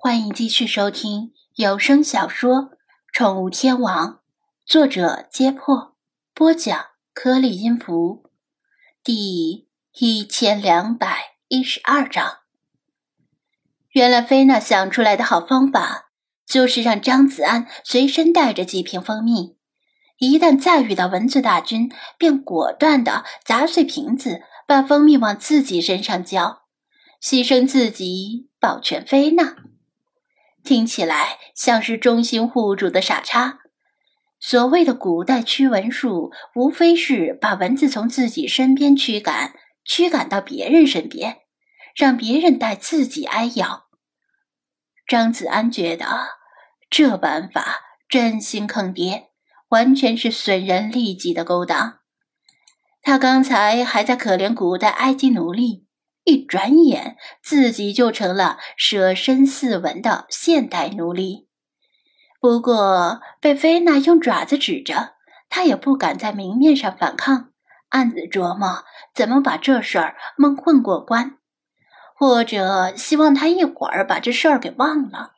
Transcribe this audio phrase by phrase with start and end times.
[0.00, 2.54] 欢迎继续收听有声小说
[3.12, 4.06] 《宠物天王》，
[4.64, 5.96] 作者：揭破，
[6.32, 8.30] 播讲：颗粒音符，
[9.02, 9.66] 第
[9.98, 12.38] 一千两百一十二章。
[13.90, 16.12] 原来菲娜想出来的好方法，
[16.46, 19.56] 就是让张子安随身带着几瓶蜂蜜，
[20.18, 26.62] 一旦再遇到蚊子大军，便果断的砸碎瓶子，把蜂蜜往自己身上浇，
[27.20, 29.56] 牺牲自己保全菲娜。
[30.62, 33.58] 听起来像是忠心护主的傻叉。
[34.40, 39.54] 所谓的古代驱蚊术，无非是把蚊子从自己身边驱赶，
[39.84, 41.38] 驱赶到别人身边，
[41.96, 43.88] 让别人带自己挨咬。
[45.08, 46.06] 张子安觉得
[46.88, 49.30] 这办法真心坑爹，
[49.70, 51.98] 完全是损人利己的勾当。
[53.02, 55.87] 他刚才还在可怜古代埃及奴隶。
[56.28, 61.48] 一转眼，自己就成了舍身饲蚊的现代奴隶。
[62.38, 65.14] 不过被菲娜用爪子指着，
[65.48, 67.48] 他也不敢在明面上反抗，
[67.88, 71.38] 暗自琢磨怎么把这事儿蒙混过关，
[72.14, 75.32] 或者希望他一会儿把这事儿给忘了。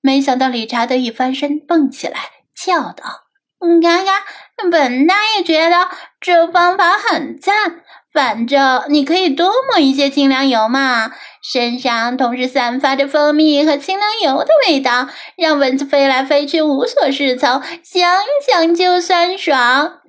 [0.00, 2.20] 没想到理查德一翻身蹦起来，
[2.54, 3.24] 叫道
[3.66, 4.22] ：“你看看，
[4.70, 5.88] 本大爷觉得
[6.20, 20.00] 这方法很赞。”反正你可以多抹一些清凉油嘛，身上同时散发着蜂蜜和清凉油的味道，让蚊子飞来飞去无所适从，想想就酸爽。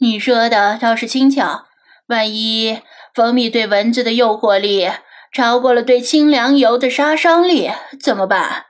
[0.00, 1.66] 你说的倒是轻巧，
[2.08, 2.82] 万一
[3.14, 4.90] 蜂蜜对蚊子的诱惑力
[5.32, 7.70] 超过了对清凉油的杀伤力，
[8.02, 8.66] 怎么办？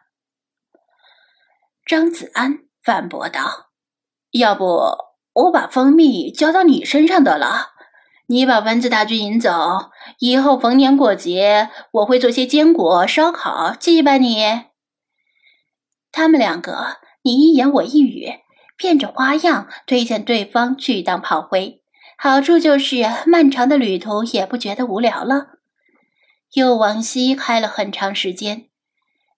[1.87, 3.71] 张子安反驳道
[4.33, 7.69] ：“要不？”我把蜂蜜浇到你身上得了，
[8.27, 9.91] 你把蚊子大军引走。
[10.19, 14.45] 以后逢年过节，我会做些坚果烧烤祭拜你。
[16.11, 18.29] 他们两个你一言我一语，
[18.77, 21.81] 变着花样推荐对方去当炮灰。
[22.19, 25.47] 好处就是漫长的旅途也不觉得无聊了。
[26.53, 28.67] 又往西开了很长时间，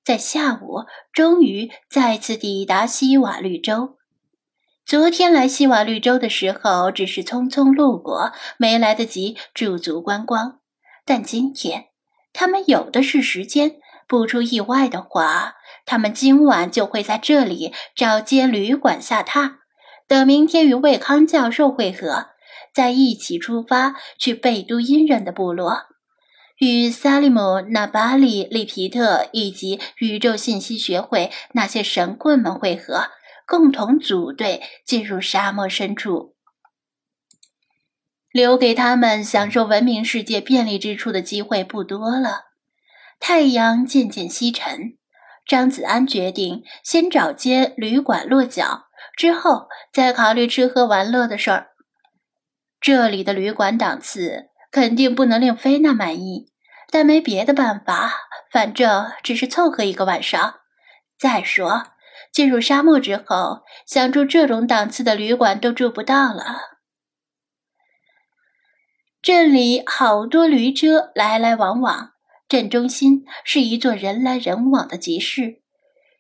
[0.04, 3.96] 在下午终于再次抵达西瓦绿洲。
[4.86, 10.58] 昨天来西瓦绿洲的时候，只是匆匆路过，没来得及驻足观光。
[11.06, 11.86] 但今天，
[12.34, 13.76] 他们有的是时间。
[14.06, 15.54] 不出意外的话，
[15.86, 19.54] 他们今晚就会在这里找间旅馆下榻，
[20.06, 22.26] 等明天与魏康教授会合，
[22.74, 25.86] 再一起出发去贝都因人的部落，
[26.58, 33.06] 与萨利姆、纳巴里、利皮特以及宇宙信息学会那些神棍们会合。
[33.46, 36.34] 共同组队进入沙漠深处，
[38.30, 42.46] 留给他们享受文明世界便利之处的机会不多了。
[43.20, 44.96] 太阳渐渐西沉，
[45.46, 51.68] 张子安决定先找间旅馆落脚，之后再考虑吃喝玩乐的事儿。
[52.80, 56.50] 这里的旅馆档次肯定不能令菲娜满意，
[56.90, 58.12] 但没别的办法，
[58.50, 60.56] 反正只是凑合一个晚上。
[61.18, 61.93] 再说。
[62.34, 66.56] 进入沙漠之后，想住这种档次的旅馆都住不到了。
[69.22, 72.10] 镇里好多驴车来来往往，
[72.48, 75.62] 镇中心是一座人来人往的集市。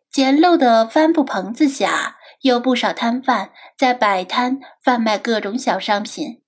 [0.08, 6.42] 简陋的帆布棚子下，有不少摊贩在摆摊贩卖各种小商品。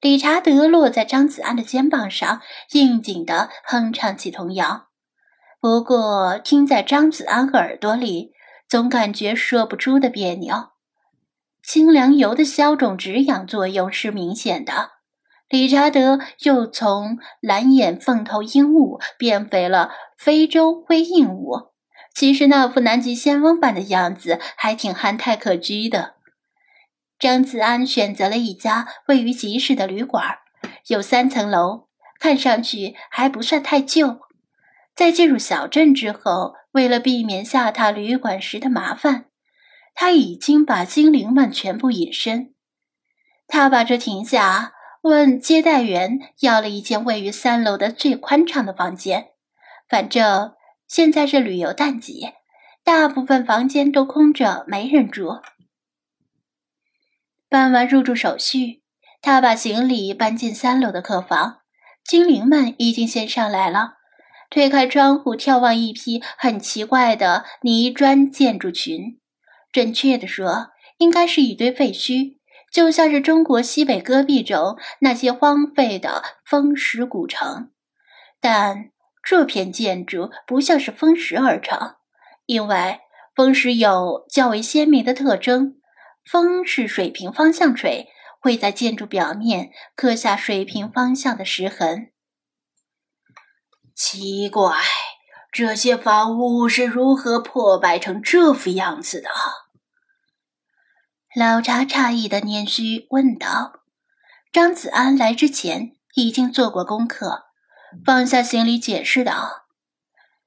[0.00, 2.40] 理查德落在张子安的肩膀上，
[2.72, 4.88] 应景地哼唱起童谣。
[5.60, 8.32] 不过，听在张子安耳朵里。
[8.72, 10.70] 总感觉说不出的别扭。
[11.62, 14.92] 清凉油的消肿止痒作用是明显的。
[15.50, 21.72] 理查德又从蓝眼凤头鹦鹉变回了非洲灰鹦鹉，
[22.14, 26.14] 其实那副南极仙翁般的样子还挺憨态可掬的。
[27.18, 30.38] 张子安选择了一家位于集市的旅馆，
[30.86, 34.20] 有三层楼，看上去还不算太旧。
[34.96, 36.54] 在进入小镇之后。
[36.72, 39.26] 为了避免下榻旅馆时的麻烦，
[39.94, 42.54] 他已经把精灵们全部隐身。
[43.46, 44.72] 他把车停下，
[45.02, 49.32] 问接待员要了一间位于三楼的最宽敞的房间。
[49.88, 50.54] 反正
[50.88, 52.30] 现在是旅游淡季，
[52.82, 55.40] 大部分房间都空着，没人住。
[57.50, 58.82] 办完入住手续，
[59.20, 61.58] 他把行李搬进三楼的客房。
[62.02, 63.98] 精灵们已经先上来了。
[64.52, 69.18] 推开窗户，眺望一批很奇怪的泥砖建筑群，
[69.72, 72.36] 准确地说，应该是一堆废墟，
[72.70, 77.70] 就像是中国西北戈壁中那些荒废的风蚀古城。
[78.42, 78.90] 但
[79.24, 81.94] 这片建筑不像是风蚀而成，
[82.44, 83.00] 因为
[83.34, 85.76] 风蚀有较为鲜明的特征，
[86.30, 88.08] 风是水平方向吹，
[88.38, 92.11] 会在建筑表面刻下水平方向的石痕。
[94.04, 94.74] 奇怪，
[95.52, 99.30] 这些房屋是如何破败成这副样子的？
[101.36, 103.74] 老查诧异的念须问道。
[104.52, 107.44] 张子安来之前已经做过功课，
[108.04, 109.66] 放下行李解释道：“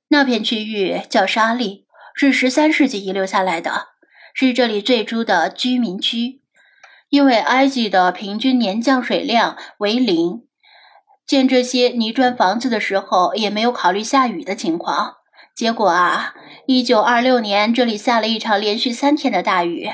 [0.10, 3.88] 那片区域叫沙利，是十三世纪遗留下来的，
[4.34, 6.44] 是这里最初的居民区。
[7.07, 10.46] 因为埃及的平均年降水量为零，
[11.27, 15.18] 建这些泥砖房子的时候也没有考虑下雨的情况。
[15.56, 16.33] 结果啊，
[16.68, 19.89] 一九二六年这里下了一场连续三天的大雨。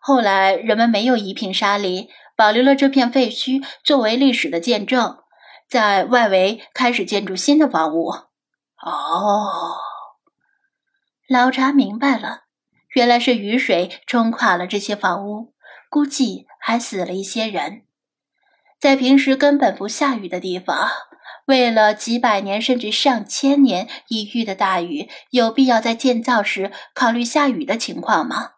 [0.00, 2.08] 后来人们没有移平沙砾。”
[2.40, 5.18] 保留了这片废墟作为历史的见证，
[5.68, 8.08] 在外围开始建筑新的房屋。
[8.08, 9.76] 哦，
[11.28, 12.44] 老查明白了，
[12.94, 15.52] 原来是雨水冲垮了这些房屋，
[15.90, 17.82] 估计还死了一些人。
[18.80, 20.88] 在平时根本不下雨的地方，
[21.46, 28.52] 为了几百年甚至上千年一遇的大雨，有必要在建造时考虑下雨的情况吗？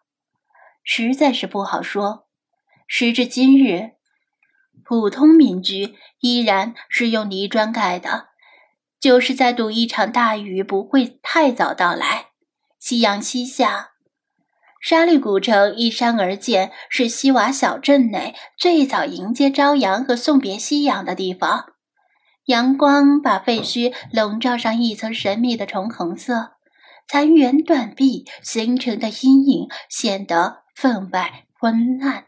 [0.81, 2.27] 实在是不好说。
[2.87, 3.91] 时至今日，
[4.83, 8.29] 普通民居依然是用泥砖盖的，
[8.99, 12.27] 就是在赌一场大雨不会太早到来。
[12.79, 13.92] 夕阳西下，
[14.83, 21.67] 沙利古城依山而建，是西瓦小镇内最早迎接朝阳和送别夕阳的地方。
[22.47, 26.55] 阳光把废墟笼罩上一层神秘的橙红色，
[27.07, 32.25] 残垣断壁形成的阴影显得分外昏暗。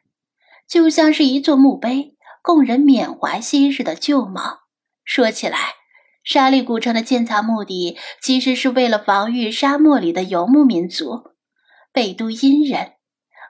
[0.65, 4.59] 就像是一座墓碑，供人缅怀昔日的旧貌。
[5.03, 5.57] 说起来，
[6.23, 11.34] 沙利古城的建造目的其实是为了防御沙漠里的游牧民族
[11.95, 12.91] 贝都因人。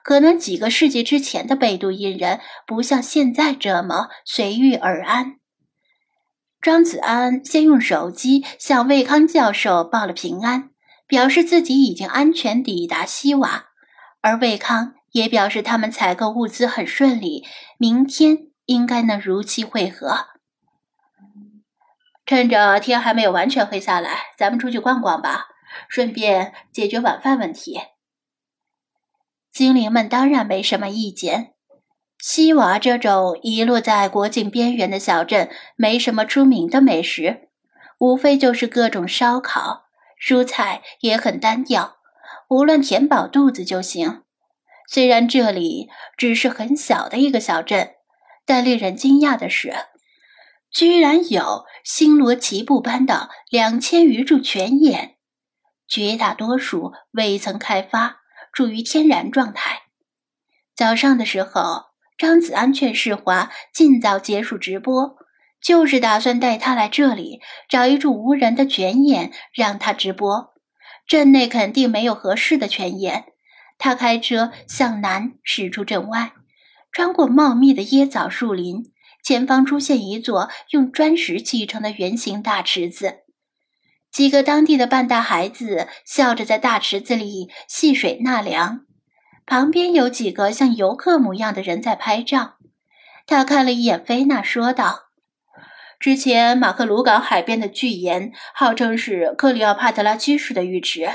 [0.04, 5.34] 可能几个世纪之前的贝都因人不像现在这么随遇而安。
[6.60, 10.70] 庄子安先用手机向魏康教授报了平安，
[11.06, 13.66] 表示自己已经安全抵达西瓦，
[14.22, 14.94] 而魏康。
[15.12, 17.42] 也表示他们采购物资很顺利，
[17.78, 20.26] 明天应该能如期会合。
[22.26, 25.46] 趁着天还没有完全黑下来，咱们出去逛逛吧，
[25.88, 27.80] 顺便解决晚饭问题。
[29.56, 31.54] 精灵们当然没什么意见。
[32.18, 37.48] 西瓦这种遗落在国境边缘的小镇，没什么出名的美食，
[37.98, 39.84] 无非就是各种烧烤，
[40.20, 41.96] 蔬菜也很单调，
[42.50, 44.24] 无论填饱肚子就行。
[44.90, 45.88] 虽然这里
[46.18, 47.92] 只是很小的一个小镇，
[48.44, 49.72] 但令人惊讶的是，
[50.70, 55.16] 居然有星罗棋布般的两千余处泉眼，
[55.88, 58.18] 绝大多数未曾开发，
[58.56, 59.82] 处于天然状态。
[60.74, 65.18] 早上的时候，张子安劝世华尽早结束直播，
[65.62, 70.54] 就是打算带他来这里找一处无人的泉眼，让他直播。
[71.06, 73.26] 镇内肯定没有合适的泉眼。
[73.76, 76.32] 他开车向南驶出镇外，
[76.90, 78.90] 穿过茂密的椰枣树林，
[79.22, 83.25] 前方出现一座用砖石砌成的圆形大池子。
[84.16, 88.86] 几个当地的半大孩子笑着在大池子里戏水纳凉，
[89.44, 92.54] 旁边有几个像游客模样的人在拍照。
[93.26, 95.10] 他看了一眼菲娜，说道
[96.00, 101.10] ：“之前马克鲁港海边的巨岩号称是克里奥帕特拉七世的浴池，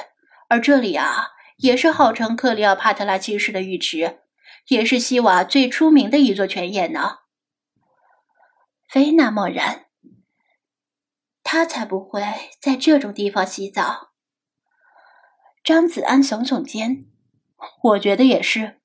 [0.48, 4.20] 而这里啊。”也是号称克里奥帕特拉七世的浴池，
[4.67, 7.17] 也是西瓦最出名的一座泉眼呢。
[8.88, 9.86] 菲娜默然，
[11.53, 12.24] 他才不会
[12.62, 14.12] 在这种地方洗澡。
[15.65, 17.08] 张子安耸耸肩，
[17.84, 18.79] 我觉得也是，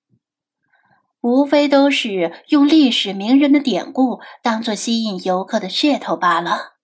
[1.21, 6.76] 无非都是用历史名人的典故当做吸引游客的噱头罢了。